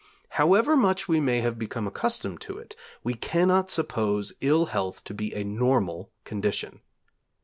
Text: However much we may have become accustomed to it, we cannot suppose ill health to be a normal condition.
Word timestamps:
However 0.29 0.75
much 0.75 1.07
we 1.07 1.19
may 1.19 1.41
have 1.41 1.59
become 1.59 1.85
accustomed 1.85 2.41
to 2.41 2.57
it, 2.57 2.75
we 3.03 3.13
cannot 3.13 3.69
suppose 3.69 4.33
ill 4.41 4.65
health 4.65 5.03
to 5.03 5.13
be 5.13 5.31
a 5.35 5.43
normal 5.43 6.09
condition. 6.23 6.81